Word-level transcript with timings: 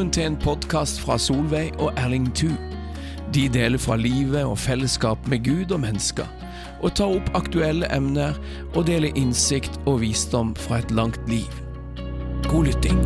Velkommen 0.00 0.12
til 0.12 0.26
en 0.26 0.36
podkast 0.40 1.00
fra 1.04 1.18
Solveig 1.18 1.74
og 1.78 1.92
Erling 2.00 2.30
Thu. 2.32 2.48
De 3.34 3.42
deler 3.52 3.78
fra 3.78 3.96
livet 4.00 4.44
og 4.44 4.58
fellesskap 4.58 5.26
med 5.28 5.44
Gud 5.44 5.74
og 5.74 5.80
mennesker, 5.80 6.24
og 6.80 6.94
tar 6.96 7.12
opp 7.18 7.28
aktuelle 7.36 7.90
emner 7.92 8.38
og 8.72 8.86
deler 8.88 9.12
innsikt 9.12 9.76
og 9.84 10.00
visdom 10.00 10.54
fra 10.56 10.78
et 10.80 10.90
langt 10.90 11.20
liv. 11.28 11.52
God 12.48 12.70
lytting. 12.70 13.02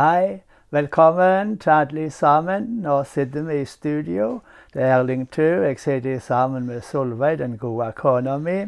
Hei, 0.00 0.40
velkommen 0.70 1.58
til 1.58 1.70
alle 1.70 2.10
sammen. 2.10 2.80
Nå 2.88 3.02
sitter 3.04 3.42
vi 3.42 3.60
i 3.60 3.64
studio. 3.64 4.40
Det 4.72 4.82
er 4.82 4.96
Erling 4.96 5.28
Thu. 5.28 5.42
Jeg 5.42 5.76
sitter 5.78 6.18
sammen 6.18 6.66
med 6.66 6.80
Solveig, 6.80 7.38
den 7.38 7.58
gode 7.58 7.92
kona 7.92 8.38
mi. 8.38 8.64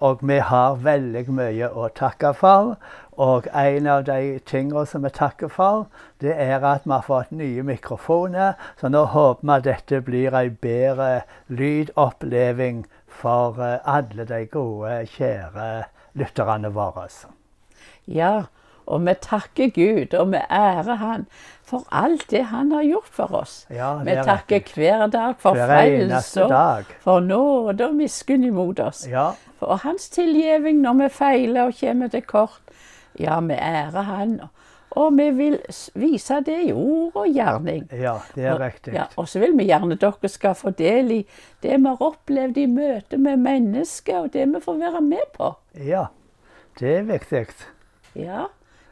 Og 0.00 0.20
vi 0.28 0.38
har 0.38 0.76
veldig 0.84 1.24
mye 1.32 1.68
å 1.72 1.88
takke 1.96 2.32
for. 2.36 2.74
Og 3.16 3.46
en 3.54 3.86
av 3.88 4.04
de 4.04 4.38
tingene 4.44 4.84
som 4.86 5.06
vi 5.06 5.12
takker 5.16 5.48
for, 5.48 5.86
det 6.20 6.34
er 6.36 6.64
at 6.64 6.84
vi 6.84 6.92
har 6.92 7.06
fått 7.06 7.32
nye 7.32 7.64
mikrofoner. 7.64 8.58
Så 8.80 8.90
nå 8.92 9.06
håper 9.14 9.46
vi 9.46 9.54
at 9.54 9.64
dette 9.64 10.02
blir 10.04 10.36
en 10.36 10.58
bedre 10.60 11.22
lydoppleving 11.48 12.84
for 13.08 13.56
eh, 13.64 13.80
alle 13.88 14.28
de 14.28 14.44
gode, 14.52 15.06
kjære 15.16 15.86
lytterne 16.16 16.72
våre. 16.76 17.08
Ja, 18.06 18.34
og 18.86 19.02
vi 19.06 19.14
takker 19.18 19.72
Gud, 19.74 20.14
og 20.14 20.30
vi 20.30 20.40
ærer 20.50 20.94
Han 21.00 21.26
for 21.66 21.82
alt 21.90 22.30
det 22.30 22.44
Han 22.52 22.70
har 22.72 22.82
gjort 22.82 23.10
for 23.10 23.34
oss. 23.34 23.66
Ja, 23.70 23.96
vi 24.06 24.14
er 24.14 24.22
takker 24.22 24.62
hver 24.74 25.06
dag 25.10 25.34
for 25.42 25.58
frelse 25.58 26.46
for 27.02 27.20
nåde 27.20 27.88
og 27.88 27.96
miskunn 27.98 28.44
imot 28.46 28.80
oss. 28.80 29.06
Ja, 29.10 29.32
For 29.58 29.76
Hans 29.82 30.08
tilgjeving 30.12 30.80
når 30.84 30.98
vi 31.02 31.08
feiler 31.08 31.70
og 31.70 31.74
kommer 31.80 32.08
til 32.12 32.22
kort. 32.22 32.60
Ja, 33.18 33.38
vi 33.40 33.54
ærer 33.54 34.02
Han. 34.02 34.40
Og 34.96 35.12
vi 35.18 35.30
vil 35.30 35.58
vise 35.94 36.38
det 36.46 36.56
i 36.68 36.72
ord 36.72 37.16
og 37.16 37.26
gjerning. 37.34 37.88
ja, 37.92 38.14
det 38.34 38.44
er 38.44 38.52
Og- 38.54 38.60
riktig. 38.60 38.94
Ja, 38.94 39.04
og 39.16 39.28
så 39.28 39.38
vil 39.40 39.56
vi 39.58 39.64
gjerne 39.68 39.96
dere 40.00 40.28
skal 40.28 40.54
få 40.54 40.70
del 40.70 41.10
i 41.10 41.26
det 41.62 41.76
vi 41.80 41.86
har 41.88 41.96
opplevd 42.00 42.56
i 42.56 42.66
møte 42.66 43.18
med 43.18 43.36
mennesker, 43.36 44.18
og 44.18 44.32
det 44.32 44.46
vi 44.54 44.60
får 44.60 44.78
være 44.78 45.00
med 45.00 45.26
på. 45.34 45.54
Ja, 45.84 46.06
det 46.80 46.96
er 46.98 47.02
viktig. 47.02 47.46
Ja, 48.16 48.44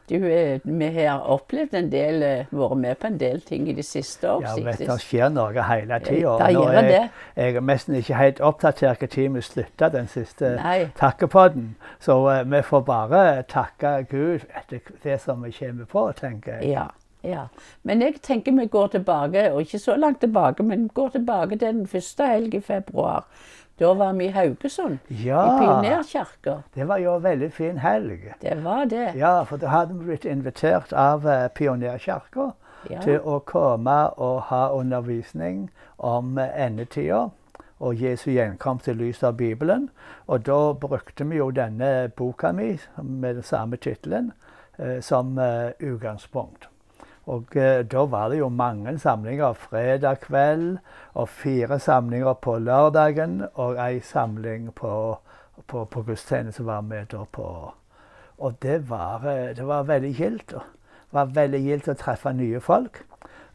du, 0.09 0.17
eh, 0.33 0.61
vi 0.65 0.89
har 1.07 1.21
opplevd 1.21 1.75
en 1.75 1.91
del, 1.93 2.23
eh, 2.23 2.47
vært 2.53 2.77
med 2.77 2.99
på 3.01 3.07
en 3.07 3.19
del 3.19 3.41
ting 3.41 3.69
i 3.69 3.73
det 3.73 3.85
siste 3.85 4.29
år. 4.29 4.43
Ja, 4.43 4.55
vet, 4.65 4.79
det 4.79 4.99
skjer 5.01 5.31
noe 5.33 5.63
hele 5.69 6.01
tida. 6.05 6.35
jeg, 6.51 7.11
jeg 7.37 7.57
er 7.57 7.61
nesten 7.61 7.97
ikke 7.97 8.19
helt 8.19 8.41
oppdatert 8.41 9.01
når 9.01 9.33
vi 9.35 9.41
slutta 9.41 9.89
den 9.89 10.09
siste 10.09 10.57
Nei. 10.57 10.91
takkepodden. 10.99 11.77
Så 12.01 12.19
uh, 12.29 12.43
vi 12.51 12.61
får 12.63 12.85
bare 12.85 13.43
takke 13.49 14.05
Gud 14.11 14.45
etter 14.57 14.81
det 15.03 15.21
som 15.21 15.43
vi 15.43 15.51
kommer 15.57 15.85
på, 15.85 16.13
tenker 16.21 16.61
jeg. 16.61 16.73
Ja, 16.75 16.87
ja. 17.25 17.49
Men 17.83 18.03
jeg 18.03 18.21
tenker 18.23 18.53
vi 18.53 18.67
går 18.67 18.87
tilbake, 18.99 19.53
og 19.53 19.61
ikke 19.65 19.79
så 19.79 19.97
langt 19.97 20.21
tilbake, 20.21 20.63
men 20.63 20.89
går 20.89 21.09
tilbake 21.17 21.57
til 21.59 21.69
den 21.69 21.87
første 21.87 22.27
helg 22.27 22.55
i 22.55 22.61
februar. 22.61 23.25
Da 23.79 23.95
var 23.95 24.13
vi 24.13 24.25
i 24.25 24.29
Haugesund, 24.31 24.99
i 25.09 25.15
Ja, 25.27 25.59
Pionerkirka. 25.59 26.63
det 26.75 26.85
var 26.85 26.97
jo 26.99 27.15
en 27.17 27.23
veldig 27.23 27.53
fin 27.53 27.79
helg. 27.79 28.35
Det 28.43 28.65
var 28.65 28.85
det. 28.85 29.13
Ja, 29.17 29.43
for 29.45 29.57
da 29.57 29.67
hadde 29.67 29.95
vi 29.99 30.05
blitt 30.05 30.25
invitert 30.25 30.93
av 30.93 31.27
uh, 31.27 31.49
Pionerkirka 31.49 32.51
Ja. 32.91 33.01
til 33.01 33.19
å 33.25 33.39
komme 33.41 34.11
og 34.21 34.43
ha 34.43 34.69
undervisning 34.73 35.71
om 35.99 36.39
uh, 36.39 36.45
endetida 36.67 37.31
og 37.81 37.95
Jesu 37.97 38.31
gjenkomst 38.31 38.89
i 38.89 38.93
lys 38.93 39.23
av 39.23 39.37
Bibelen. 39.37 39.89
Og 40.27 40.47
da 40.47 40.73
brukte 40.73 41.25
vi 41.25 41.37
jo 41.37 41.51
denne 41.51 42.09
boka 42.17 42.53
mi 42.53 42.79
med 43.03 43.35
den 43.35 43.43
samme 43.43 43.77
tittelen 43.77 44.33
uh, 44.79 45.01
som 45.01 45.39
uh, 45.39 45.71
utgangspunkt. 45.81 46.69
Og 47.27 47.57
eh, 47.57 47.81
da 47.89 48.05
var 48.05 48.29
det 48.29 48.39
jo 48.39 48.49
mange 48.53 48.99
samlinger 48.99 49.53
fredag 49.57 50.21
kveld, 50.27 50.79
og 51.15 51.29
fire 51.29 51.79
samlinger 51.81 52.35
på 52.35 52.59
lørdagen, 52.59 53.47
og 53.55 53.81
ei 53.81 54.01
samling 54.05 54.69
på, 54.77 55.17
på, 55.67 55.85
på 55.85 56.03
gudstjeneste 56.03 56.67
var 56.67 56.85
vi 56.91 57.01
da 57.11 57.25
på. 57.25 57.49
Og 58.39 58.63
det 58.63 58.91
var, 58.91 59.25
eh, 59.31 59.57
det 59.57 59.67
var 59.67 59.89
veldig 59.89 60.13
gildt. 60.15 60.53
Det 60.53 61.17
var 61.17 61.33
veldig 61.33 61.63
gildt 61.65 61.89
å 61.89 61.97
treffe 61.97 62.33
nye 62.37 62.61
folk. 62.61 63.05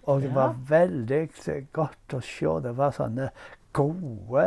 Og 0.10 0.24
det 0.24 0.32
var 0.34 0.56
veldig 0.70 1.24
godt 1.76 2.16
å 2.18 2.22
se. 2.26 2.54
Det 2.64 2.72
var 2.78 2.96
sånne 2.96 3.30
gode, 3.78 4.46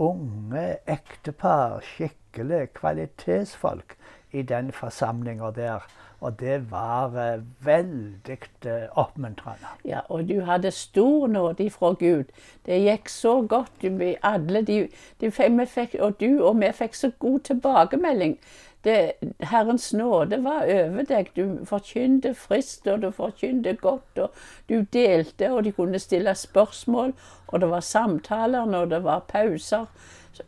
unge 0.00 0.64
ektepar. 0.88 1.82
Skikkelig 1.84 2.70
kvalitetsfolk 2.78 3.98
i 4.32 4.42
den 4.42 4.72
forsamlinga 4.72 5.50
der. 5.50 5.86
Og 6.22 6.40
det 6.40 6.70
var 6.70 7.16
eh, 7.18 7.40
veldig 7.66 8.38
eh, 8.66 8.84
oppmuntrende. 8.94 9.72
Ja, 9.84 10.00
og 10.08 10.28
du 10.28 10.40
hadde 10.40 10.70
stor 10.70 11.26
nåde 11.26 11.70
fra 11.70 11.92
Gud. 11.98 12.30
Det 12.66 12.78
gikk 12.84 13.08
så 13.08 13.40
godt. 13.48 13.82
Vi 13.82 14.14
alle 14.22 14.62
de, 14.62 14.88
de 15.20 15.30
fikk, 15.30 15.96
og 15.98 16.20
du 16.20 16.44
og 16.44 16.60
vi 16.60 16.70
fikk 16.72 16.94
så 16.94 17.10
god 17.18 17.40
tilbakemelding. 17.40 18.38
Det, 18.84 19.12
Herrens 19.40 19.92
nåde 19.94 20.40
var 20.42 20.64
over 20.66 21.04
deg. 21.06 21.28
Du 21.36 21.60
forkynte 21.68 22.34
frist, 22.34 22.86
og 22.90 23.02
du 23.04 23.10
forkynte 23.14 23.76
godt. 23.78 24.18
og 24.18 24.30
Du 24.68 24.80
delte, 24.92 25.52
og 25.52 25.62
de 25.64 25.72
kunne 25.72 25.98
stille 26.02 26.34
spørsmål. 26.34 27.12
Og 27.48 27.60
det 27.60 27.68
var 27.70 27.80
samtaler 27.80 28.66
når 28.66 28.84
det 28.90 29.02
var 29.04 29.20
pauser. 29.28 29.86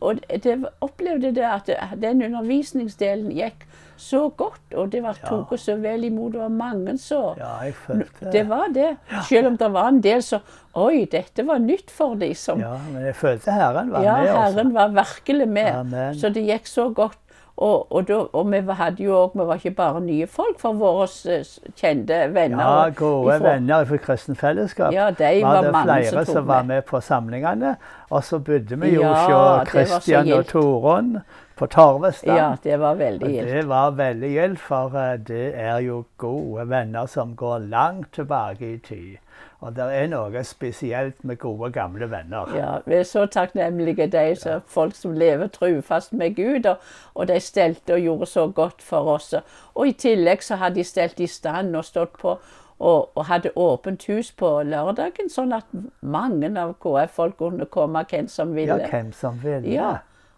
Og 0.01 0.19
det 0.43 0.65
opplevde 0.81 1.31
det 1.35 1.45
at 1.45 1.69
den 2.01 2.23
undervisningsdelen 2.25 3.31
gikk 3.31 3.65
så 3.97 4.25
godt, 4.35 4.73
og 4.75 4.89
det 4.91 4.99
var 5.05 5.15
tatt 5.21 5.53
så 5.61 5.77
vel 5.79 6.03
imot. 6.09 6.33
Det 6.33 6.41
var 6.41 6.49
mange 6.51 6.97
så 6.99 7.21
Ja, 7.39 7.51
jeg 7.63 7.75
følte 7.85 8.31
det 8.33 8.41
var 8.49 8.67
det. 8.75 8.89
Selv 9.29 9.47
om 9.53 9.57
det 9.57 9.69
var 9.71 9.87
en 9.87 10.01
del 10.03 10.23
som 10.25 10.41
Oi, 10.75 11.05
dette 11.11 11.45
var 11.47 11.61
nytt 11.63 11.91
for 11.91 12.15
dem. 12.19 12.33
som 12.35 12.59
Ja, 12.59 12.73
men 12.91 13.05
jeg 13.05 13.15
følte 13.15 13.51
Herren 13.55 13.91
var 13.93 14.03
Ja, 14.03 14.17
med. 14.17 14.27
Ja, 14.27 14.41
Herren 14.41 14.73
var 14.73 14.89
virkelig 14.89 15.47
med. 15.47 15.71
Amen. 15.75 16.19
Så 16.19 16.29
det 16.33 16.43
gikk 16.43 16.67
så 16.67 16.89
godt. 16.89 17.17
Og, 17.57 17.91
og, 17.91 18.07
da, 18.07 18.17
og 18.35 18.49
vi 18.51 18.73
hadde 18.75 19.03
jo 19.03 19.15
òg 19.15 19.35
Vi 19.39 19.43
var 19.47 19.55
ikke 19.61 19.71
bare 19.77 20.01
nye 20.03 20.27
folk 20.27 20.57
for 20.59 20.75
våre 20.75 21.05
eh, 21.31 21.45
kjente 21.79 22.17
venner. 22.33 22.59
Ja, 22.59 22.89
gode 22.89 23.37
ifra- 23.37 23.53
venner 23.53 23.85
fra 23.85 23.97
Kristen 23.97 24.35
Fellesskap. 24.35 24.91
Ja, 24.93 25.09
de 25.11 25.29
var 25.43 25.71
var 25.71 25.85
det 25.87 26.07
som 26.09 26.17
flere 26.19 26.25
som 26.25 26.47
var 26.47 26.63
med. 26.63 26.83
på 26.85 26.99
samlingene. 26.99 27.75
Og 28.09 28.23
så 28.23 28.39
bodde 28.39 28.75
vi 28.81 28.89
jo 28.95 29.03
hos 29.03 29.29
ja, 29.29 29.63
Kristian 29.63 30.31
og. 30.35 30.45
Torunn 30.45 31.19
på 31.55 31.65
Torvestad. 31.71 32.35
Ja, 32.35 32.55
det 32.63 32.79
var 32.79 32.95
veldig 32.99 33.29
gildt. 33.31 33.51
det 33.53 33.67
var 33.67 33.91
veldig 33.91 34.29
gildt, 34.33 34.59
for 34.59 34.97
eh, 34.99 35.17
det 35.27 35.53
er 35.55 35.79
jo 35.79 36.03
gode 36.17 36.69
venner 36.69 37.05
som 37.05 37.35
går 37.35 37.59
langt 37.71 38.11
tilbake 38.13 38.73
i 38.73 38.77
tid. 38.77 39.15
Og 39.59 39.75
det 39.75 39.85
er 39.95 40.09
noe 40.11 40.43
spesielt 40.43 41.23
med 41.23 41.39
gode, 41.41 41.71
gamle 41.71 42.09
venner. 42.11 42.51
Ja, 42.55 42.73
vi 42.85 42.99
er 42.99 43.07
så 43.07 43.25
takknemlige 43.31 44.07
de 44.11 44.35
som, 44.35 44.61
folk 44.67 44.95
som 44.95 45.15
lever 45.15 45.47
trufast 45.47 46.13
med 46.13 46.35
Gud, 46.35 46.65
og, 46.65 46.83
og 47.13 47.27
de 47.27 47.39
stelte 47.39 47.95
og 47.95 47.99
gjorde 47.99 48.25
så 48.25 48.47
godt 48.47 48.81
for 48.81 49.15
oss. 49.15 49.33
Og 49.73 49.87
i 49.87 49.95
tillegg 49.97 50.43
så 50.43 50.59
hadde 50.61 50.75
de 50.75 50.83
stelt 50.83 51.19
i 51.19 51.27
stand 51.27 51.75
og 51.75 51.85
stått 51.85 52.19
på 52.21 52.37
og, 52.79 53.17
og 53.17 53.25
hadde 53.25 53.53
åpent 53.55 54.03
hus 54.09 54.31
på 54.35 54.49
lørdagen, 54.67 55.29
sånn 55.31 55.53
at 55.55 55.69
mange 56.01 56.49
av 56.59 56.75
KF-folk 56.83 57.37
kunne 57.39 57.69
komme, 57.71 58.03
hvem 58.09 58.27
som 58.27 58.51
ville. 58.55 58.81
Ja, 58.83 58.89
hvem 58.91 59.13
som 59.15 59.39
ville. 59.43 59.71
Ja. 59.71 59.93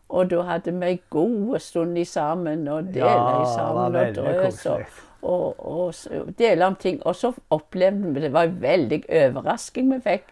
Og 0.08 0.30
da 0.32 0.44
hadde 0.48 0.72
vi 0.72 0.94
ei 0.94 1.00
god 1.12 1.58
stund 1.60 1.98
sammen 2.08 2.68
og 2.72 2.94
delte 2.94 3.10
Ja, 3.10 3.40
det 3.40 3.50
sammen 3.56 3.96
og 3.96 4.16
drøs 4.16 4.62
og, 5.22 5.56
og, 5.60 5.94
dele 6.38 6.66
om 6.66 6.76
ting. 6.76 7.02
Og 7.06 7.16
så 7.16 7.34
opplevde 7.50 8.14
vi 8.14 8.22
Det 8.22 8.34
var 8.34 8.44
en 8.44 8.62
veldig 8.62 9.04
overrasking 9.10 9.94
vi 9.94 10.00
fikk. 10.04 10.24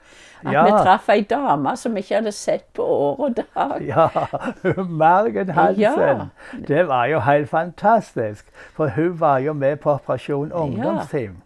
At 0.45 0.53
Ja. 0.53 0.63
vi 0.65 0.71
traff 0.71 1.09
ei 1.09 1.21
dame 1.21 1.77
som 1.77 1.95
vi 1.95 1.99
ikke 2.03 2.15
hadde 2.15 2.31
sett 2.31 2.65
på 2.73 2.83
år 2.83 3.19
og 3.19 3.37
dag. 3.37 3.81
Ja, 3.87 4.07
Margen 4.89 5.49
Hansen. 5.49 5.81
Ja. 5.81 6.27
Det 6.67 6.87
var 6.87 7.05
jo 7.05 7.19
helt 7.19 7.49
fantastisk. 7.49 8.45
For 8.73 8.87
hun 8.87 9.19
var 9.19 9.37
jo 9.37 9.53
med 9.53 9.77
på 9.77 9.91
Operasjon 9.93 10.51
ungdomsteam. 10.51 11.41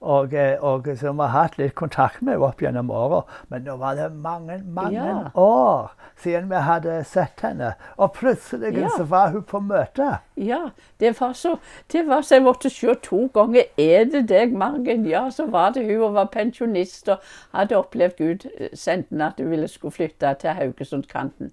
Og, 0.00 0.32
eh, 0.34 0.56
og 0.64 0.86
som 0.96 1.16
vi 1.16 1.22
har 1.28 1.42
hatt 1.42 1.58
litt 1.58 1.74
kontakt 1.74 2.22
med 2.22 2.38
opp 2.40 2.62
gjennom 2.62 2.88
åra. 2.90 3.18
Men 3.50 3.64
nå 3.66 3.74
var 3.76 3.94
det 3.98 4.12
mange, 4.12 4.62
mange 4.64 4.94
Ja. 4.96 5.28
år 5.34 5.90
siden 6.16 6.48
vi 6.48 6.56
hadde 6.56 7.04
sett 7.04 7.40
henne. 7.40 7.74
Og 7.98 8.12
plutselig 8.14 8.72
Ja. 8.78 8.88
så 8.96 9.04
var 9.04 9.28
hun 9.30 9.42
på 9.42 9.60
møte. 9.60 10.18
Ja, 10.36 10.70
det 11.00 11.20
var 11.20 11.32
så 11.32 11.58
det 11.92 12.06
var 12.08 12.22
så 12.22 12.34
Jeg 12.34 12.42
måtte 12.42 12.70
se 12.70 12.94
to 12.94 13.26
ganger. 13.34 13.62
Er 13.76 14.04
det 14.04 14.28
deg, 14.28 14.52
Margen? 14.54 15.04
Ja, 15.06 15.28
så 15.30 15.46
var 15.50 15.70
det 15.70 15.84
hun 15.84 16.02
og 16.02 16.14
var 16.14 16.24
pensjonist 16.32 17.08
og 17.08 17.18
hadde 17.54 17.76
opplevd 17.76 18.16
Gud 18.16 18.46
eh, 18.58 18.68
sendte 18.74 19.08
henne 19.10 19.26
at 19.26 19.34
hun 19.38 19.50
ville 19.50 19.68
skulle 19.68 19.92
flytte 19.92 20.34
til 20.40 20.50
Haugesundkanten. 20.50 21.50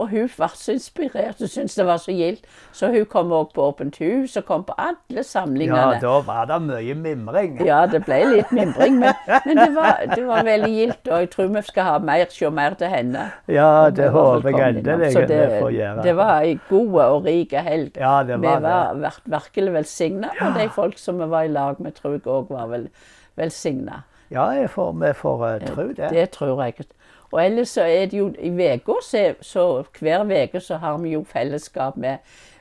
Og 0.00 0.08
hun 0.08 0.28
ble 0.32 0.48
så 0.56 0.72
inspirert 0.72 1.42
og 1.44 1.50
syntes 1.52 1.74
det 1.76 1.84
var 1.86 2.00
så 2.00 2.14
gildt. 2.16 2.46
Så 2.72 2.88
hun 2.94 3.04
kom 3.10 3.32
òg 3.36 3.50
på 3.54 3.66
Åpent 3.68 3.98
hus 4.00 4.36
og 4.40 4.46
kom 4.48 4.64
på 4.64 4.76
alle 4.80 5.24
samlingene. 5.26 5.76
Ja, 5.76 6.00
da 6.00 6.14
var 6.24 6.48
det 6.48 6.58
mye 6.64 6.96
mimring. 6.96 7.58
Ja, 7.66 7.82
det 7.90 8.02
ble 8.06 8.20
litt 8.30 8.52
mimring, 8.56 8.96
men, 9.02 9.12
men 9.44 9.60
det, 9.60 9.68
var, 9.76 10.00
det 10.14 10.24
var 10.26 10.44
veldig 10.48 10.72
gildt. 10.72 11.10
Og 11.10 11.24
jeg 11.24 11.30
tror 11.34 11.52
vi 11.56 11.64
skal 11.68 11.88
ha 11.90 11.96
mer, 12.10 12.26
se 12.32 12.50
mer 12.60 12.78
til 12.80 12.92
henne. 12.94 13.26
Ja, 13.52 13.70
det 13.94 14.10
håper 14.14 14.50
jeg 14.54 14.76
endelig 14.80 15.12
vi 15.12 15.14
får 15.60 15.72
gjøre. 15.76 16.04
det 16.06 16.16
var 16.16 16.34
ei 16.46 16.56
god 16.70 17.00
og 17.06 17.28
rik 17.28 17.52
helg. 17.52 17.96
Ja, 18.00 18.22
det 18.26 18.40
Vi 18.40 18.46
var 18.46 18.60
var 18.64 18.94
det. 18.94 19.12
virkelig 19.26 19.72
velsigna, 19.74 20.30
og 20.40 20.54
de 20.56 20.68
folk 20.72 20.98
som 20.98 21.18
vi 21.20 21.28
var 21.30 21.42
i 21.48 21.52
lag 21.52 21.80
med, 21.80 21.92
tror 21.98 22.16
jeg 22.16 22.26
òg 22.26 22.48
var 22.50 22.70
vel, 22.72 22.88
velsigna. 23.36 24.04
Ja, 24.30 24.46
jeg 24.54 24.70
får, 24.70 24.92
vi 24.94 25.12
får 25.18 25.40
uh, 25.42 25.66
tro 25.66 25.86
det. 25.88 26.10
Det 26.14 26.26
tror 26.30 26.62
jeg. 26.62 26.86
Og 27.32 27.44
ellers 27.44 27.68
så 27.76 27.82
er 27.86 28.06
det 28.10 28.18
jo 28.18 28.32
i 28.38 28.50
uka, 28.50 28.92
så, 29.02 29.34
så 29.40 29.84
hver 30.00 30.24
uke 30.26 30.60
så 30.60 30.76
har 30.82 30.98
vi 30.98 31.12
jo 31.12 31.24
fellesskap 31.24 31.96
med, 31.96 32.18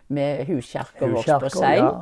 med 0.08 0.46
huskirka 0.46 1.06
vår 1.10 1.40
på 1.40 1.50
Sein. 1.50 1.78
Ja. 1.84 2.02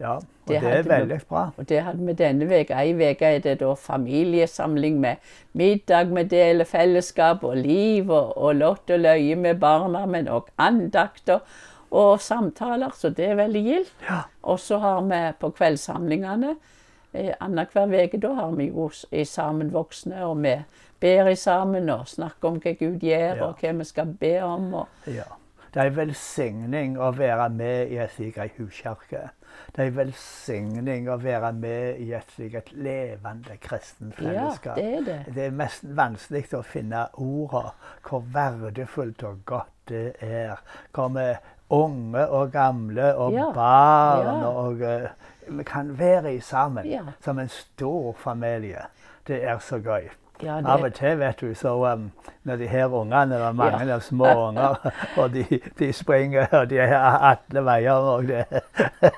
ja. 0.00 0.14
Og 0.16 0.48
Det 0.48 0.60
det, 0.60 0.70
er 0.70 0.82
vi- 0.82 0.88
veldig 0.90 1.20
bra. 1.28 1.50
Og 1.56 1.68
det 1.68 1.82
hadde 1.82 2.06
vi 2.06 2.12
denne 2.12 2.44
uka. 2.60 2.80
Ei 2.82 2.92
uke 2.94 3.24
er 3.26 3.38
det 3.38 3.58
da 3.60 3.74
familiesamling 3.74 4.98
med 5.00 5.16
middag 5.52 6.04
vi 6.14 6.22
deler 6.24 6.64
fellesskap 6.64 7.44
og 7.44 7.56
liv 7.56 8.10
og, 8.10 8.32
og 8.38 8.54
lott 8.54 8.90
og 8.90 9.00
løye 9.00 9.36
med 9.36 9.60
barna, 9.60 10.06
men 10.06 10.28
òg 10.28 10.48
andakter 10.58 11.40
og 11.90 12.20
samtaler, 12.20 12.90
så 12.96 13.08
det 13.10 13.28
er 13.30 13.34
veldig 13.38 13.62
gildt. 13.64 13.92
Ja. 14.08 14.20
Og 14.42 14.58
så 14.60 14.78
har 14.78 15.00
vi 15.06 15.20
på 15.40 15.50
kveldssamlingene 15.50 16.56
eh, 17.14 17.32
annenhver 17.40 17.92
uke, 18.04 18.18
da 18.20 18.32
har 18.34 18.50
vi 18.58 18.66
jo 18.72 18.90
sammen 19.24 19.72
voksne, 19.72 20.24
og 20.26 20.42
vi 20.42 20.56
ber 21.04 21.32
sammen 21.38 21.88
og 21.92 22.08
snakker 22.10 22.48
om 22.50 22.60
hva 22.64 22.72
Gud 22.80 23.00
gjør, 23.04 23.36
Ja. 23.36 23.46
og 23.50 23.60
hva 23.62 23.72
vi 23.78 23.84
skal 23.92 24.12
be 24.20 24.36
om. 24.42 24.70
Og, 24.82 24.88
Ja. 25.06 25.28
Det 25.74 25.82
er 25.82 25.86
en 25.90 25.96
velsigning 25.96 26.92
å 27.02 27.08
være 27.18 27.48
med 27.50 27.88
i 27.90 27.96
et 27.98 28.12
slikt 28.14 28.36
ei 28.38 28.50
huskirke. 28.60 29.24
Det 29.74 29.82
er 29.82 29.88
en 29.88 29.96
velsigning 29.96 31.08
å 31.10 31.16
være 31.18 31.52
med 31.52 31.98
i 31.98 32.12
et 32.14 32.30
slikt 32.36 32.70
levende 32.78 33.56
kristent 33.60 34.20
ja, 34.22 34.52
det 34.76 34.84
er 34.84 35.02
det. 35.02 35.34
Det 35.34 35.46
er 35.48 35.50
mest 35.50 35.82
vanskelig 35.96 36.54
å 36.54 36.62
finne 36.62 37.08
ordene 37.18 37.72
hvor 38.06 38.22
verdifullt 38.36 39.26
og 39.26 39.42
godt 39.50 39.72
det 39.90 40.14
er. 40.22 40.62
Hvor 40.94 41.10
vi 41.16 41.26
unge 41.74 42.22
og 42.28 42.52
gamle 42.52 43.10
og 43.16 43.32
Ja, 43.34 43.50
barn 43.52 44.42
ja. 44.42 44.48
og 44.48 44.80
eh, 44.82 45.10
Vi 45.48 45.64
kan 45.64 45.90
være 45.98 46.34
i 46.36 46.40
sammen 46.40 46.86
som 47.20 47.38
en 47.38 47.48
stor 47.48 48.12
familie. 48.12 48.86
Det 49.26 49.42
er 49.44 49.58
så 49.58 49.76
gøy. 49.82 50.06
Ja, 50.42 50.56
Av 50.66 50.82
og 50.82 50.94
til, 50.94 51.18
vet 51.18 51.40
du, 51.40 51.54
så 51.54 51.92
um, 51.92 52.10
når 52.44 52.56
de 52.56 52.66
her 52.68 52.86
ungene, 52.92 53.34
det 53.34 53.42
er 53.46 53.52
mange 53.52 53.86
Ja. 53.86 53.98
små 53.98 54.48
unger, 54.48 54.74
og 55.20 55.32
de, 55.34 55.44
de 55.78 55.92
springer, 55.92 56.46
og 56.52 56.70
de 56.70 56.78
er 56.78 56.96
alle 56.98 57.62
veier, 57.64 57.92
og 57.92 58.26
det, 58.28 58.44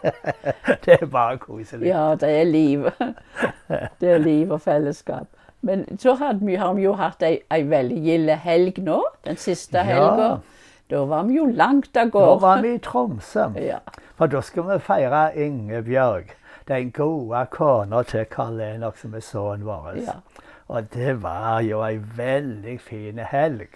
det 0.85 0.99
er 1.03 1.07
bare 1.07 1.39
koselig. 1.39 1.89
Ja, 1.89 2.15
det 2.21 2.31
er 2.41 2.45
liv. 2.45 2.85
Det 4.01 4.11
er 4.11 4.19
liv 4.19 4.51
og 4.53 4.61
fellesskap. 4.61 5.27
Men 5.63 5.99
så 5.99 6.15
vi, 6.41 6.55
har 6.55 6.73
vi 6.75 6.83
jo 6.85 6.93
hatt 6.95 7.23
ei, 7.27 7.41
ei 7.51 7.63
veldig 7.67 7.97
gild 8.05 8.31
helg 8.45 8.79
nå, 8.85 9.01
den 9.27 9.37
siste 9.37 9.79
Ja. 9.89 10.37
Da 10.91 11.01
var 11.05 11.25
vi 11.27 11.35
jo 11.41 11.47
langt 11.51 11.97
av 11.97 12.07
Nå 12.07 12.11
gårde. 12.15 12.41
var 12.43 12.61
vi 12.63 12.75
i 12.75 12.79
Tromsø, 12.79 13.49
Ja. 13.59 13.79
for 14.17 14.27
da 14.27 14.41
skal 14.41 14.63
vi 14.69 14.79
feire 14.79 15.33
Ingebjørg, 15.35 16.31
den 16.69 16.91
gode 16.93 17.47
kona 17.51 18.03
til 18.03 18.25
Karl 18.31 18.61
Enok, 18.61 18.97
som 18.97 19.15
er 19.15 19.21
sønnen 19.21 19.65
vår. 19.67 19.97
Ja. 20.05 20.13
Og 20.69 20.89
det 20.95 21.15
var 21.23 21.61
jo 21.63 21.83
ei 21.87 21.99
veldig 22.17 22.81
fin 22.81 23.19
helg. 23.19 23.69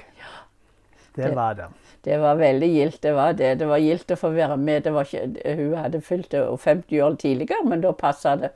Det 1.16 1.24
Det- 1.24 1.34
var 1.36 1.54
det. 1.54 1.68
Det 2.04 2.18
var 2.20 2.34
veldig 2.36 2.68
gildt. 2.74 3.00
Det 3.02 3.12
var 3.14 3.32
det. 3.32 3.58
Det 3.58 3.66
var 3.68 3.78
gildt 3.78 4.10
å 4.10 4.16
få 4.16 4.30
være 4.34 4.56
med. 4.56 4.82
Det 4.84 4.92
var 4.92 5.04
ikke, 5.04 5.56
hun 5.56 5.74
hadde 5.76 6.00
fylt 6.00 6.30
50 6.58 7.00
år 7.02 7.16
tidligere, 7.16 7.64
men 7.64 7.80
da 7.80 7.92
passa 7.92 8.36
det, 8.36 8.50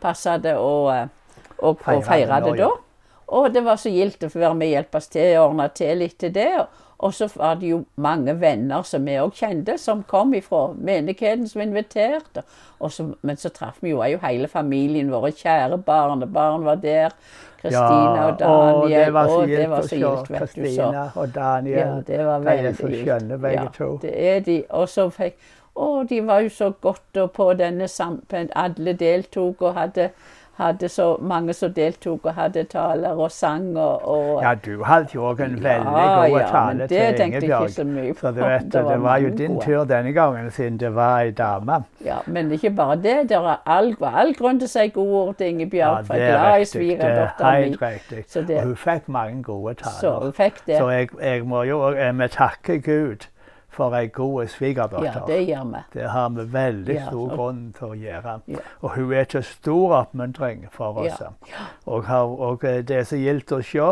passet 0.00 0.42
det 0.42 0.54
å, 0.56 0.90
eh, 0.94 1.08
å, 1.58 1.74
Feire 1.76 2.40
det 2.40 2.52
nå, 2.52 2.56
da. 2.56 2.62
ja. 2.62 2.70
Og 3.28 3.52
det 3.52 3.64
var 3.64 3.76
så 3.76 3.90
gildt 3.90 4.22
å 4.22 4.30
få 4.30 4.38
være 4.38 4.54
med 4.54 4.68
og 4.68 4.74
hjelpe 4.84 4.96
oss 5.00 5.08
til 5.08 5.36
å 5.38 5.48
ordne 5.48 5.68
til 5.74 5.98
litt 5.98 6.18
til 6.18 6.30
det. 6.30 6.58
Og 6.60 6.68
så 7.12 7.28
var 7.36 7.58
det 7.60 7.68
jo 7.68 7.82
mange 8.00 8.32
venner 8.40 8.82
som 8.88 9.04
vi 9.04 9.18
òg 9.20 9.34
kjente, 9.36 9.76
som 9.78 10.02
kom 10.08 10.32
fra 10.42 10.70
menigheten, 10.72 11.48
som 11.48 11.60
inviterte. 11.60 12.46
Og 12.80 12.92
så, 12.92 13.10
men 13.22 13.36
så 13.36 13.50
traff 13.52 13.82
vi 13.82 13.90
jo, 13.90 14.00
jo 14.08 14.20
hele 14.22 14.48
familien, 14.48 15.12
våre 15.12 15.34
kjære 15.36 15.82
barnebarn 15.84 16.64
var 16.64 16.80
der. 16.80 17.12
Kristina 17.64 18.24
og 18.26 18.38
Daniel. 18.38 18.74
og 18.74 18.88
det 18.88 19.12
var 19.12 19.28
så 19.28 19.36
og 19.36 19.48
gildt 19.48 19.72
å 19.72 19.82
se. 19.88 20.00
Kristina 20.38 21.04
og 21.14 21.34
Daniel. 21.34 21.78
Ja, 21.78 22.00
det 22.06 22.24
var 22.26 22.38
De 22.44 22.56
er 22.68 22.78
så 22.78 22.90
skjønne, 22.92 23.38
begge 23.40 23.62
ja, 23.62 23.68
to. 23.78 23.90
Det 24.02 24.14
er 24.30 24.40
de. 24.44 24.62
Og 24.70 24.88
så 24.88 25.08
fikk 25.10 25.52
Å, 25.74 26.04
de 26.06 26.20
var 26.22 26.44
jo 26.44 26.50
så 26.54 26.68
godt 26.70 27.18
og 27.18 27.32
på 27.34 27.48
denne 27.58 27.88
sampen. 27.90 28.46
Alle 28.54 28.92
deltok 28.94 29.62
og 29.66 29.74
hadde, 29.74 30.12
hadde 30.56 30.88
så 30.88 31.16
mange 31.20 31.52
som 31.52 31.72
deltok 31.74 32.26
og 32.26 32.34
hadde 32.34 32.64
taler 32.64 33.08
og 33.18 33.30
sang 33.30 33.76
og, 33.76 34.08
og 34.08 34.42
Ja, 34.42 34.54
du 34.54 34.82
hadde 34.84 35.08
jo 35.14 35.24
òg 35.32 35.40
en 35.44 35.56
veldig 35.62 35.92
Ja, 35.92 36.28
god 36.28 36.38
ja, 36.38 36.46
tale 36.50 36.86
til 36.88 36.98
det 36.98 37.20
Ingebjørg. 37.20 37.70
så. 37.70 37.74
Så 38.20 38.30
du 38.32 38.40
vet, 38.44 38.62
Det 38.72 38.84
det 38.88 39.02
var 39.02 39.16
jo 39.18 39.28
din 39.30 39.54
gode. 39.54 39.64
tur 39.64 39.84
denne 39.84 40.12
gangen, 40.12 40.50
siden 40.50 40.76
det 40.80 40.94
var 40.94 41.18
ei 41.20 41.30
dame. 41.30 41.84
Ja, 42.04 42.16
men 42.26 42.52
ikke 42.52 42.70
bare 42.76 42.96
det. 42.96 43.28
Det 43.28 43.38
var 43.42 43.62
all, 43.66 43.96
all 44.02 44.34
grunn 44.34 44.58
til 44.60 44.66
å 44.66 44.70
si 44.70 44.88
gode 44.88 45.14
ord 45.28 45.34
til 45.36 45.46
Ingebjørg. 45.46 46.06
for 46.06 46.14
jeg 46.14 46.30
er 46.30 46.54
riktig. 46.58 46.98
Det 46.98 47.04
er 47.04 47.50
helt 47.50 47.82
riktig. 47.82 48.46
Det- 48.48 48.56
Og 48.58 48.62
hun 48.64 48.76
fikk 48.76 49.08
mange 49.08 49.42
gode 49.42 49.74
taler. 49.74 50.00
Så 50.00 50.18
hun 50.22 50.32
fikk 50.32 50.66
det. 50.66 50.78
Så 50.78 50.88
jeg, 50.90 51.08
jeg 51.22 51.42
må 51.46 51.62
jo 51.62 51.78
òg 51.80 52.12
Vi 52.14 52.28
takker 52.28 52.78
Gud 52.78 53.26
for 53.74 53.94
ei 53.98 54.08
god 54.14 54.48
Ja, 55.04 55.14
det 55.26 55.40
gjør 55.48 55.64
vi. 55.72 55.82
Det 55.92 56.08
har 56.10 56.28
vi 56.36 56.46
veldig 56.52 56.94
Ja, 56.94 57.06
stor 57.10 57.34
grunn 57.36 57.62
til 57.78 57.86
å 57.86 57.98
gjøre. 57.98 58.36
Ja. 58.46 58.62
Og 58.80 58.94
hun 58.96 59.12
er 59.12 59.24
til 59.24 59.42
stor 59.42 59.96
oppmuntring 60.00 60.66
for 60.72 61.02
oss. 61.04 61.22
Og, 61.86 62.04
har, 62.04 62.24
og 62.24 62.62
det 62.88 63.06
som 63.10 63.18
gjelder 63.18 63.58
å 63.58 63.62
se 63.62 63.88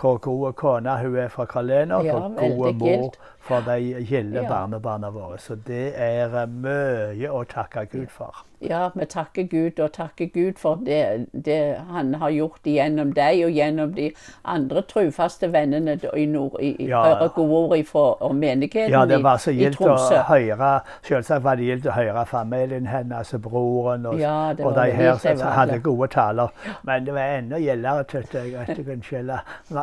hvor 0.00 0.18
gode 0.18 0.52
kone 0.52 0.98
hun 0.98 1.16
er 1.16 1.28
fra 1.28 1.44
Kalena, 1.44 1.94
og 1.94 2.04
Ja, 2.04 2.12
hvor 2.12 2.28
gode 2.38 2.72
mor 2.78 3.14
for 3.44 3.60
de 3.60 4.04
gilde 4.08 4.42
Ja. 4.42 4.48
barnebarna 4.48 5.10
våre. 5.10 5.38
Så 5.38 5.54
det 5.54 5.92
er 5.96 6.42
eh, 6.42 6.48
mye 6.48 7.30
å 7.30 7.44
takke 7.44 7.84
Gud 7.92 8.06
for. 8.08 8.44
Ja, 8.60 8.88
vi 8.94 9.04
takker 9.04 9.42
Gud 9.42 9.80
og 9.80 9.92
takker 9.92 10.26
Gud 10.34 10.52
for 10.58 10.74
det, 10.86 11.26
det 11.44 11.76
han 11.90 12.14
har 12.14 12.30
gjort 12.30 12.64
gjennom 12.64 13.12
deg 13.14 13.42
og 13.44 13.50
gjennom 13.52 13.92
de 13.94 14.06
andre 14.44 14.82
trufaste 14.88 15.50
vennene 15.52 15.98
i 16.16 16.24
nord. 16.26 16.56
I, 16.60 16.70
i, 16.78 16.88
Ja. 16.88 17.28
Ord 17.36 17.84
fra 17.86 18.32
menigheten 18.32 18.90
Ja, 18.90 19.04
det 19.04 19.22
var 19.22 19.36
så 19.36 19.50
gildt 19.52 19.80
å 19.80 19.96
høre 20.28 20.80
Selvsagt 21.02 21.44
var 21.44 21.56
det 21.56 21.64
gildt 21.64 21.86
å 21.86 21.92
høre 21.92 22.24
familien 22.26 22.86
hennes 22.86 23.34
broren 23.42 24.06
og, 24.06 24.18
Ja, 24.20 24.54
og 24.58 24.74
de 24.74 24.90
her 24.92 25.16
som 25.18 25.38
hadde 25.38 25.78
gode 25.82 26.08
taler. 26.08 26.48
Men 26.82 27.04
det 27.04 27.14
var 27.14 27.20
enda 27.38 27.58
gildere, 27.58 28.04
synes 28.10 28.32
jeg, 28.34 28.54
at 28.54 28.76
du, 28.76 28.82
kunne 28.84 29.02
det 29.02 29.40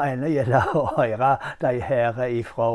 enda 0.07 0.27
gildere 0.31 0.63
å 0.75 0.85
høre 0.97 1.37
de 1.61 1.73
her 1.81 2.13
fra 2.43 2.69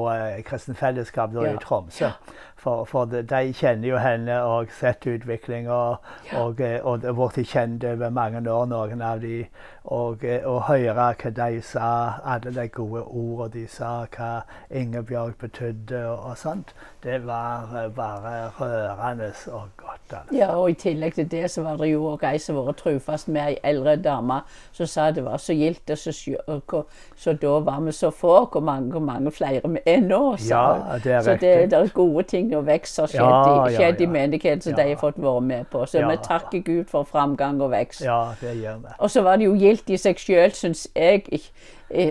Kristen 0.47 0.75
Fellesskap 0.75 1.33
da, 1.35 1.47
Ja. 1.47 1.55
i 1.55 1.63
Tromsø. 1.63 2.11
For, 2.57 2.85
for 2.89 3.05
de, 3.07 3.53
kjenner 3.55 3.89
jo 3.89 3.99
henne 4.03 4.41
og 4.43 4.73
sett 4.75 5.05
utviklinga 5.07 5.71
og, 5.71 6.07
og, 6.35 6.61
eh, 6.61 6.81
og 6.83 7.03
det 7.03 7.13
har 7.13 7.29
blitt 7.31 7.47
kjent 7.53 7.85
over 7.85 8.11
mange 8.11 8.41
år, 8.51 8.65
noen 8.67 9.03
av 9.07 9.21
de. 9.23 9.45
Og 9.85 10.25
eh, 10.27 10.43
å 10.43 10.57
høre 10.67 10.95
hva 10.95 11.31
de 11.37 11.61
sa, 11.63 11.91
alle 12.25 12.51
de 12.57 12.65
gode 12.75 13.05
ordene 13.05 13.53
de 13.55 13.67
sa, 13.71 14.07
hva 14.17 14.31
Ingebjørg 14.75 15.37
betydde 15.45 16.01
og, 16.09 16.25
og 16.33 16.41
sånt, 16.41 16.73
det 17.05 17.21
var 17.29 17.71
eh, 17.85 17.87
bare 17.95 18.35
rørende 18.59 19.31
og 19.53 19.69
godt. 19.77 20.17
altså. 20.17 20.35
Ja, 20.35 20.51
og 20.57 20.71
I 20.71 20.75
tillegg 20.81 21.15
til 21.21 21.31
det 21.31 21.45
så 21.53 21.63
var 21.63 21.79
det 21.79 21.93
jo 21.93 22.03
òg 22.17 22.25
ei 22.27 22.41
som 22.43 22.59
var 22.59 22.75
trufast 22.81 23.29
med 23.29 23.53
ei 23.53 23.61
eldre 23.63 23.95
dame 24.03 24.41
som 24.73 24.91
sa 24.91 25.11
det 25.15 25.23
var 25.29 25.39
så 25.39 25.55
gildt. 25.55 25.91
og 25.91 25.99
Så, 25.99 26.17
og 26.49 26.91
så 27.17 27.33
da 27.33 27.59
var 27.65 27.81
vi 27.81 27.93
så 27.93 28.11
få. 28.11 28.35
Hvor 28.53 28.61
mange, 28.61 28.91
hvor 28.91 29.01
mange 29.01 29.31
flere 29.33 29.61
vi 29.65 29.79
er 29.87 30.01
nå? 30.01 30.37
Så, 30.37 30.49
Ja, 30.49 30.99
det 31.05 31.13
er 31.13 31.21
så 31.21 31.31
det, 31.41 31.71
det 31.71 31.79
er 31.79 31.89
gode 31.95 32.23
ting 32.23 32.57
og 32.57 32.67
vekst 32.67 33.01
har 33.01 33.07
skjedd, 33.07 33.79
Ja, 33.81 33.89
i, 33.89 34.03
i 34.03 34.07
menigheten 34.07 34.61
som 34.61 34.75
de 34.77 34.89
har 34.89 35.01
fått 35.01 35.23
være 35.23 35.41
med 35.41 35.65
på. 35.73 35.87
Så 35.87 36.05
vi 36.07 36.17
takker 36.23 36.61
Gud 36.67 36.85
for 36.93 37.09
framgang 37.09 37.63
og 37.63 37.71
vekst. 37.73 38.05
Ja, 38.05 38.21
det 38.41 38.57
gjør 38.61 38.83
vi. 38.85 38.93
Og 38.99 39.11
så 39.11 39.23
var 39.23 39.37
det 39.37 39.49
jo 39.49 39.57
gildt 39.57 39.91
i 39.91 39.97
seg 39.97 40.21
sjøl, 40.21 40.53
syns 40.53 40.89
jeg, 40.95 41.25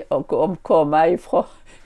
å 0.10 0.24
komme 0.64 1.06
ifra 1.14 1.46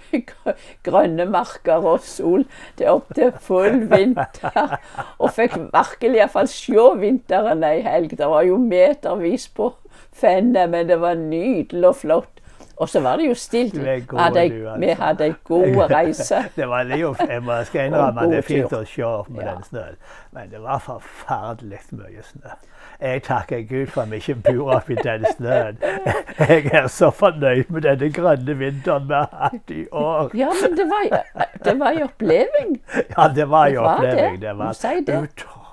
grønne 0.88 1.26
marker 1.30 1.86
og 1.86 2.02
sol 2.06 2.46
til 2.80 2.90
opp 2.96 3.14
til 3.18 3.32
full 3.44 3.84
vinter. 3.92 4.78
Og 5.20 5.32
fikk 5.36 5.58
virkelig 5.74 6.24
iallfall 6.24 6.50
se 6.52 6.88
vinteren 7.02 7.64
ei 7.68 7.82
helg. 7.86 8.16
Det 8.18 8.30
var 8.30 8.48
jo 8.48 8.58
metervis 8.64 9.50
på 9.54 9.74
fennet, 10.16 10.70
men 10.72 10.90
det 10.90 11.00
var 11.02 11.20
nydelig 11.20 11.92
og 11.92 12.00
flott. 12.04 12.39
Og 12.80 12.90
så 12.90 13.00
var 13.04 13.18
det 13.20 13.26
jo 13.28 13.34
stilt. 13.36 13.74
Altså. 13.76 14.76
Vi 14.80 14.88
hadde 15.00 15.26
ei 15.26 15.34
god 15.44 15.92
reise. 15.96 16.36
Det 16.56 16.68
var 16.70 16.84
det 16.88 17.00
jo, 17.02 17.16
jeg 17.30 17.44
må 17.44 17.58
skal 17.68 17.90
innrømme 17.90 18.30
det 18.32 18.38
er 18.38 18.42
fint 18.48 18.74
å 18.74 18.84
se 18.88 19.04
opp 19.04 19.30
med 19.30 19.44
Ja. 19.46 19.54
den 19.58 19.64
snøen, 19.68 19.98
men 20.32 20.50
det 20.52 20.62
var 20.64 20.80
forferdelig 20.80 21.80
mye 21.92 22.24
snø. 22.24 22.54
Jeg 23.02 23.24
takker 23.24 23.62
Gud 23.70 23.88
for 23.88 24.02
at 24.02 24.12
vi 24.12 24.16
ikke 24.20 24.36
bor 24.48 24.74
oppi 24.78 24.96
den 25.04 25.26
snøen. 25.36 25.78
Jeg 26.50 26.66
er 26.74 26.88
så 26.88 27.10
fornøyd 27.16 27.70
med 27.70 27.82
denne 27.88 28.10
grønne 28.16 28.56
vinteren 28.60 29.08
vi 29.08 29.14
har 29.14 29.30
hatt 29.44 29.72
i 29.76 29.86
år. 29.92 30.32
Ja, 30.36 30.50
men 30.62 30.78
det 30.78 30.88
var, 30.92 31.24
det 31.66 31.80
var 31.80 31.90
en 31.96 32.04
oppleving. 32.08 32.76
Ja, 33.18 33.28
det 33.36 33.50
var 33.50 33.68
jo 33.68 33.82
Det 33.82 33.88
var 33.88 34.02
det. 34.02 34.12
oppleving. 34.14 34.42
Det 34.42 34.58
var 34.58 34.74
si 34.74 34.96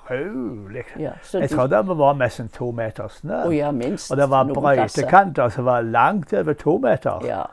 det. 0.09 0.25
utrolig. 0.25 0.83
Ja, 0.99 1.11
så 1.23 1.39
Jeg 1.39 1.49
trodde 1.49 1.77
det 1.77 1.97
var 1.97 2.13
nesten 2.13 2.49
to 2.49 2.71
meter 2.71 3.07
snø. 3.07 3.43
Oh, 3.45 3.55
ja, 3.57 3.71
minst. 3.71 4.11
Og 4.11 4.17
det 4.17 4.29
var 4.29 4.43
brøytekanter 4.43 5.49
som 5.49 5.65
var 5.65 5.81
langt 5.81 6.33
over 6.33 6.53
to 6.53 6.77
meter. 6.77 7.25
Ja. 7.25 7.43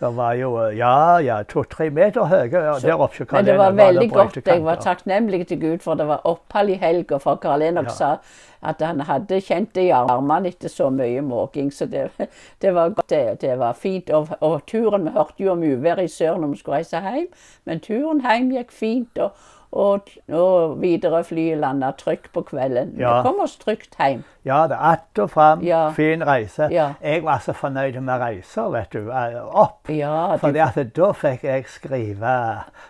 Det 0.00 0.16
var 0.16 0.32
jo 0.32 0.58
ja, 0.74 1.18
ja, 1.22 1.42
to-tre 1.42 1.90
meter 1.90 2.24
høye. 2.26 2.48
Der 2.50 2.94
oppe 2.94 3.26
Men 3.30 3.44
det 3.46 3.58
var 3.58 3.64
var 3.64 3.70
det 3.70 3.94
veldig 3.94 4.10
godt. 4.10 4.46
Jeg 4.46 4.64
var 4.64 4.74
takknemlig 4.74 5.46
til 5.46 5.60
Gud 5.60 5.78
for 5.78 5.94
det 5.94 6.06
var 6.08 6.20
opphold 6.24 6.68
i 6.68 6.74
helga. 6.74 7.16
For 7.18 7.36
Karl 7.36 7.62
Enok 7.62 7.84
Ja. 7.84 7.90
sa 7.90 8.16
at 8.62 8.82
han 8.82 9.00
hadde 9.00 9.40
kjent 9.40 9.74
det 9.74 9.82
i 9.84 9.90
armene 9.90 10.48
etter 10.48 10.68
så 10.68 10.90
mye 10.90 11.20
måking. 11.22 11.72
Så 11.72 11.86
det, 11.86 12.10
det 12.62 12.74
var 12.74 12.88
godt. 12.88 13.08
Det, 13.08 13.40
det 13.40 13.58
var 13.58 13.72
fint. 13.72 14.10
Og, 14.10 14.28
og 14.40 14.66
turen 14.66 15.04
Vi 15.04 15.10
hørte 15.10 15.42
jo 15.44 15.52
om 15.52 15.62
uværet 15.62 16.04
i 16.04 16.08
sør 16.08 16.38
når 16.38 16.48
vi 16.48 16.58
skulle 16.58 16.76
reise 16.76 17.00
hjem, 17.00 17.26
men 17.64 17.80
turen 17.80 18.20
hjem 18.20 18.50
gikk 18.50 18.72
fint. 18.72 19.18
Og, 19.18 19.30
og, 19.74 20.08
og 20.30 20.76
videre 20.82 21.24
flyet 21.26 21.58
landa 21.58 21.90
trygt 21.98 22.28
på 22.32 22.42
kvelden. 22.46 22.92
Ja. 22.98 23.16
Vi 23.18 23.26
kom 23.28 23.40
oss 23.42 23.56
trygt 23.58 23.96
hjem. 23.98 24.22
Ja, 24.46 24.62
det 24.70 24.76
er 24.76 24.92
att 24.92 25.18
og 25.18 25.30
fram. 25.30 25.62
Ja. 25.66 25.90
Fin 25.90 26.22
reise. 26.26 26.68
Ja. 26.70 26.92
Jeg 27.02 27.24
var 27.24 27.38
så 27.42 27.52
fornøyd 27.52 28.00
med 28.00 28.20
reiser, 28.20 28.70
vet 28.70 28.92
du. 28.92 29.10
eh, 29.10 29.40
Opp. 29.54 29.88
Ja, 29.90 30.36
Fordi 30.36 30.58
at 30.58 30.78
da 30.96 31.12
fikk 31.12 31.42
jeg 31.44 31.64
skrive 31.66 32.34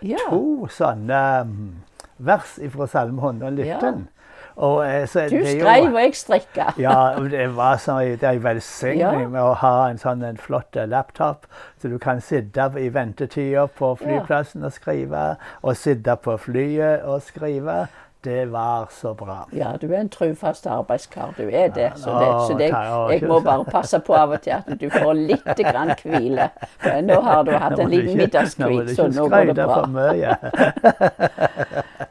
Ja. 0.03 0.17
to 0.29 0.67
sånne 0.69 1.43
mm, 1.43 1.71
vers 2.17 2.59
fra 2.75 2.87
Salme 2.87 3.21
119. 3.21 4.07
Og, 4.55 4.87
eh, 4.87 5.07
så 5.07 5.19
du 5.29 5.45
skrev, 5.45 5.93
og 5.93 5.99
jeg 5.99 6.15
strikka. 6.15 6.63
Ja, 6.79 7.15
det 7.31 7.55
var 7.55 7.77
så, 7.77 7.99
det 7.99 8.23
er 8.23 8.29
en 8.37 8.43
velsigning 8.43 9.31
med 9.31 9.41
å 9.41 9.53
ha 9.59 9.89
en 9.89 9.97
sånn 9.99 10.23
en 10.23 10.37
flott 10.39 10.75
eh, 10.79 10.87
laptop, 10.87 11.45
så 11.81 11.87
du 11.91 11.97
kan 11.99 12.21
sitte 12.23 12.69
i 12.79 12.87
ventetida 12.93 13.67
på 13.67 13.95
flyplassen 13.99 14.63
og 14.63 14.71
skrive, 14.71 15.35
og 15.61 15.75
sitte 15.75 16.15
på 16.15 16.37
flyet 16.47 17.03
og 17.03 17.21
skrive. 17.21 17.87
Det 18.25 18.47
var 18.49 18.87
så 18.89 19.13
bra. 19.13 19.43
Ja, 19.53 19.75
du 19.81 19.85
er 19.91 19.99
en 19.99 20.09
trufast 20.09 20.65
arbeidskar, 20.65 21.35
du 21.37 21.43
er 21.45 21.67
det. 21.69 21.91
Så, 21.95 22.09
det, 22.09 22.29
så 22.47 22.53
det, 22.57 22.71
jeg 23.13 23.21
må 23.29 23.37
bare 23.45 23.61
passe 23.69 23.99
på 24.01 24.15
av 24.17 24.33
og 24.33 24.41
til 24.41 24.55
at 24.55 24.65
du 24.81 24.89
får 24.89 25.13
litt 25.13 25.61
grann 25.61 25.93
hvile. 26.01 26.49
Nå 27.05 27.19
har 27.21 27.43
du 27.45 27.53
hatt 27.53 27.77
en 27.77 27.93
liten 27.93 28.17
middagskvit, 28.17 28.95
så 28.97 29.11
nå 29.13 29.29
går 29.29 29.53
det 29.53 29.69
bra. 29.69 29.85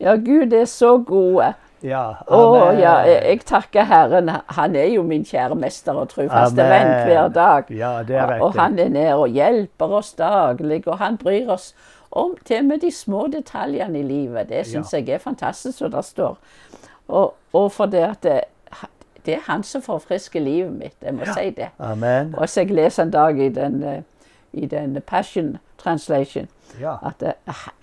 Ja, 0.00 0.14
Gud 0.20 0.52
er 0.52 0.64
så 0.68 0.98
gode. 0.98 1.54
Ja, 1.86 2.04
Å 2.26 2.38
amen. 2.42 2.80
ja, 2.82 2.94
jeg, 3.06 3.44
takker 3.46 3.86
Herren. 3.86 4.30
Han 4.56 4.76
er 4.76 4.88
jo 4.90 5.04
min 5.06 5.24
kjære 5.26 5.54
mester 5.58 5.98
og 6.00 6.08
trufaste 6.10 6.66
venn 6.66 6.90
hver 7.06 7.28
dag. 7.34 7.70
Ja, 7.70 7.92
det 8.06 8.16
er 8.18 8.40
Og 8.42 8.56
han 8.58 8.78
er 8.82 8.90
nær 8.90 9.22
og 9.22 9.36
hjelper 9.36 9.94
oss 10.00 10.12
daglig, 10.18 10.82
og 10.88 10.98
han 10.98 11.18
bryr 11.20 11.52
oss 11.54 11.74
om 12.10 12.34
til 12.44 12.64
og 12.64 12.68
med 12.72 12.82
de 12.82 12.90
små 12.90 13.26
detaljene 13.30 14.00
i 14.00 14.02
livet. 14.06 14.48
Det 14.48 14.64
syns 14.66 14.94
jeg 14.94 15.08
er 15.08 15.22
fantastisk, 15.22 15.78
som 15.78 15.92
det 15.92 16.04
står. 16.04 16.36
Og, 17.08 17.34
og 17.52 17.72
for 17.72 17.86
det 17.86 18.02
at 18.02 18.22
det, 18.26 18.40
det 19.26 19.34
er 19.34 19.46
han 19.46 19.62
som 19.62 19.82
forfrisker 19.82 20.40
livet 20.40 20.72
mitt, 20.72 20.96
jeg 21.02 21.14
må 21.14 21.26
si 21.34 21.50
det. 21.54 21.68
Amen. 21.78 22.34
Og 22.38 22.48
så 22.48 22.64
jeg 22.64 22.74
leser 22.74 23.06
en 23.06 23.14
dag 23.14 23.38
i 23.38 23.48
den, 23.48 23.82
eh, 23.82 24.02
i 24.52 24.66
den 24.66 24.98
Passion 25.06 25.56
Translation 25.86 26.48
Ja. 26.80 26.96
at, 27.06 27.22
eh, 27.22 27.32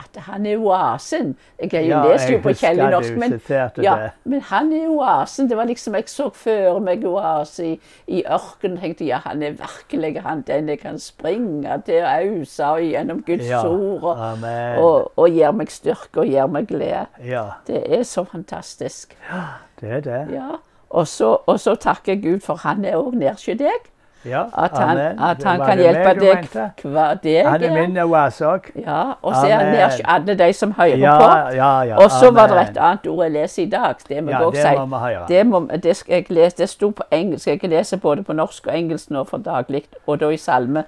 at 0.04 0.18
han 0.28 0.46
er 0.46 0.58
oasen. 0.60 1.36
Jeg 1.62 1.72
jo 1.72 1.80
Ja, 1.88 2.02
lest 2.12 2.30
jo 2.30 2.38
på 2.44 2.52
Kjell 2.54 2.80
i 2.84 2.90
norsk, 2.92 3.16
men, 3.18 3.40
ja, 3.82 3.94
men 4.26 4.42
han 4.42 4.74
er 4.74 4.90
oasen. 4.92 5.48
Det 5.50 5.58
var 5.58 5.66
liksom, 5.66 5.96
Jeg 5.96 6.10
så 6.12 6.28
for 6.36 6.80
meg 6.84 7.06
oase 7.08 7.66
i, 7.66 7.80
i 8.08 8.24
ørkenen. 8.28 8.78
tenkte 8.82 9.06
ja, 9.08 9.22
han 9.24 9.42
er 9.44 9.56
virkelig 9.56 10.22
han 10.22 10.42
den 10.42 10.70
jeg 10.70 10.80
kan 10.80 11.00
springe 11.00 11.82
til 11.86 12.04
og 12.04 12.10
ause 12.12 12.74
gjennom 12.84 13.24
Guds 13.26 13.50
ord. 13.64 14.04
Og, 14.04 14.84
og, 14.84 15.12
og 15.18 15.30
gir 15.32 15.52
meg 15.52 15.72
styrke 15.72 16.20
og 16.20 16.28
gir 16.28 16.48
meg 16.48 16.68
glede. 16.68 17.06
Ja, 17.26 17.46
Det 17.68 17.84
er 18.00 18.04
så 18.04 18.24
fantastisk. 18.24 19.16
Ja, 19.32 19.42
det 19.82 19.92
er 19.92 20.00
det. 20.00 20.34
Ja. 20.36 20.50
Og 20.90 21.08
så, 21.08 21.38
og 21.48 21.60
så 21.60 21.76
takker 21.76 22.14
jeg 22.14 22.24
Gud 22.24 22.40
for 22.46 22.56
han 22.56 22.86
er 22.86 23.00
òg 23.00 23.16
nær 23.18 23.32
hos 23.40 23.46
deg. 23.58 23.90
Ja, 24.26 24.44
At 24.58 24.78
han, 24.78 24.98
at 25.20 25.44
han 25.44 25.60
kan 25.60 25.78
hjelpe 25.78 26.14
deg 26.20 26.48
hver 26.84 27.14
dag. 27.24 27.46
Han 27.50 27.64
er 27.64 27.74
min 27.88 27.98
årsak. 27.98 28.70
Ja, 28.76 29.02
og 29.22 29.36
så 29.36 29.48
er 29.48 29.56
han 29.58 29.72
nær 29.74 29.98
alle 30.06 30.36
de 30.40 30.54
som 30.54 30.72
hører 30.72 30.98
Ja, 30.98 31.18
på. 31.20 31.56
ja, 31.56 31.72
ja. 31.82 31.96
Og 31.98 32.12
så 32.12 32.32
var 32.32 32.48
det 32.48 32.62
et 32.70 32.78
annet 32.78 33.08
ord 33.08 33.24
jeg 33.26 33.32
leser 33.32 33.64
i 33.64 33.70
dag. 33.70 33.96
Det 34.08 34.24
må 34.24 34.32
Ja, 34.32 34.46
også 34.46 34.62
det 34.62 34.70
si. 34.70 34.86
må. 34.86 35.00
Det, 35.28 35.46
må, 35.48 35.60
det 35.84 35.96
skal 35.96 36.14
jeg 36.16 36.26
lese. 36.30 36.58
Det 36.58 36.70
sto 36.70 36.90
på 36.90 37.04
engelsk. 37.12 37.48
Jeg 37.48 37.60
leser 37.70 37.98
både 37.98 38.24
på 38.24 38.34
norsk 38.34 38.68
og 38.68 38.78
engelsk 38.78 39.10
nå 39.10 39.24
for 39.24 39.38
daglig. 39.38 39.84
Og 40.08 40.20
da 40.20 40.30
i 40.30 40.38
Salme 40.38 40.84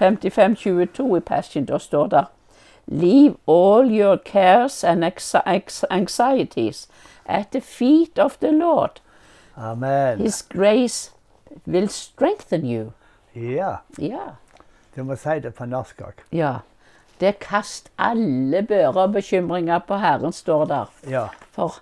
55-22 0.00 1.16
i 1.16 1.20
Passion, 1.20 1.64
da 1.64 1.78
står 1.78 2.06
det 2.06 2.24
Leave 2.88 3.34
all 3.48 3.90
your 3.90 4.16
cares 4.16 4.84
and 4.84 5.04
anxieties 5.90 6.88
at 7.26 7.46
the 7.52 7.60
feet 7.60 8.18
of 8.18 8.36
the 8.40 8.52
Lord. 8.52 9.00
Amen. 9.56 10.18
His 10.18 10.42
grace 10.42 11.10
will 11.66 11.88
strengthen 11.88 12.64
you. 12.66 12.90
Ja, 13.34 13.76
Ja. 13.98 14.20
du 14.96 15.02
må 15.04 15.16
si 15.16 15.38
det 15.40 15.54
på 15.54 15.64
norsk 15.64 16.00
òg. 16.00 16.22
ja. 16.32 16.54
Det 17.20 17.38
kast 17.38 17.88
alle 17.98 18.62
bører 18.68 18.96
og 18.96 19.12
bekymringer 19.12 19.78
på 19.78 19.96
Herren, 19.96 20.32
står 20.32 20.64
der. 20.64 20.90
Ja. 21.08 21.26
For 21.52 21.78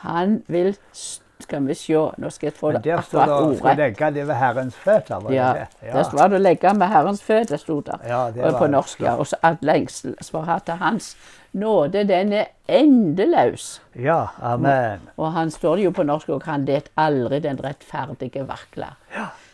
han 0.00 0.42
vil 0.48 0.76
st- 0.94 1.20
Skal 1.40 1.66
vi 1.66 1.74
se, 1.74 1.94
nå 2.18 2.30
skal 2.34 2.46
jeg 2.48 2.54
få 2.58 2.72
det 2.72 2.74
Men 2.74 2.82
det 2.82 2.92
der 2.96 3.02
står 3.06 3.18
det 3.24 3.32
akkurat 3.32 3.58
skal 3.58 3.76
legge 3.76 4.10
det 4.14 4.26
ved 4.26 4.34
Herrens 4.34 4.74
føtter. 4.74 5.20
Var 5.22 5.32
Ja, 5.32 5.52
det 5.52 5.66
ja, 5.82 5.92
Der 5.92 6.16
var 6.18 6.28
det 6.28 6.40
legge 6.40 6.74
med 6.74 6.88
Herrens 6.88 7.22
føtter, 7.22 7.56
sto 7.56 7.80
det. 7.80 7.98
Ja, 8.08 8.30
det 8.34 8.54
på 8.58 8.66
norsk, 8.66 9.00
ja. 9.00 9.14
Og 9.14 9.26
så 9.26 9.36
at 9.42 9.62
lengsel 9.62 10.16
for 10.30 10.58
til 10.66 10.74
Hans 10.74 11.16
nåde, 11.52 12.04
den 12.04 12.32
er 12.32 12.44
endeløs. 12.68 13.82
ja, 13.94 14.26
amen. 14.42 15.00
Og 15.16 15.32
han 15.32 15.50
står 15.50 15.76
det 15.76 15.84
jo 15.84 15.90
på 15.90 16.02
norsk 16.02 16.28
òg, 16.28 16.44
han 16.44 16.66
det 16.66 16.90
aldri 16.96 17.40
den 17.40 17.60
rettferdige 17.64 18.46
vakle. 18.48 18.92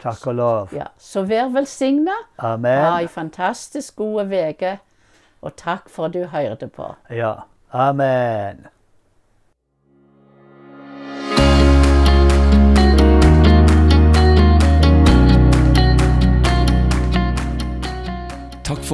Takk 0.03 0.27
og 0.27 0.35
lov. 0.35 0.69
Ja, 0.73 0.87
så 0.99 1.23
vær 1.23 1.49
velsigna. 1.49 2.13
Amen. 2.39 2.85
Ha 2.85 2.99
ei 3.01 3.07
fantastisk 3.07 3.97
god 3.97 4.33
uke. 4.33 4.79
Og 5.43 5.57
takk 5.57 5.89
for 5.89 6.05
at 6.05 6.15
du 6.15 6.25
hørte 6.25 6.69
på. 6.69 6.95
Ja, 7.11 7.35
amen. 7.73 8.67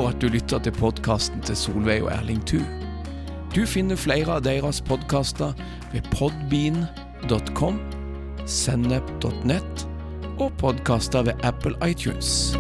For 0.01 0.09
at 0.09 0.21
du 0.23 0.29
lytter 0.33 0.59
til 0.65 0.73
podkasten 0.73 1.43
til 1.45 1.57
Solveig 1.57 2.01
og 2.07 2.13
Erling 2.15 2.41
Thu. 2.49 2.61
Du 3.53 3.67
finner 3.69 3.99
flere 4.01 4.39
av 4.39 4.45
deres 4.47 4.81
podkaster 4.81 5.53
ved 5.93 6.09
podbean.com, 6.15 7.77
sennep.nett 8.49 9.85
og 10.41 10.57
podkaster 10.63 11.29
ved 11.29 11.45
Apple 11.45 11.77
iTunes. 11.85 12.57